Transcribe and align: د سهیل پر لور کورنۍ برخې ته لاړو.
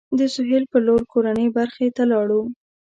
د 0.19 0.21
سهیل 0.35 0.63
پر 0.71 0.81
لور 0.87 1.01
کورنۍ 1.13 1.47
برخې 1.57 1.87
ته 1.95 2.03
لاړو. 2.11 2.41